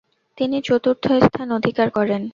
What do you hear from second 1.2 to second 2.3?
স্থান অধিকার করেন।